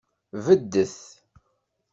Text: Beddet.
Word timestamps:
Beddet. 0.45 0.97